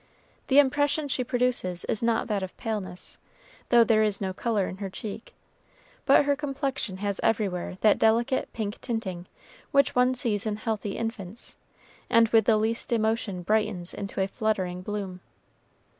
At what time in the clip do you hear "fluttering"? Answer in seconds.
14.27-14.81